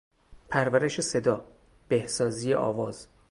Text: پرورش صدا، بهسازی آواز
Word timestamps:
پرورش 0.49 1.01
صدا، 1.01 1.45
بهسازی 1.87 2.53
آواز 2.53 3.07